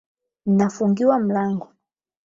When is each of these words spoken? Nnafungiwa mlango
Nnafungiwa 0.51 1.19
mlango 1.19 1.67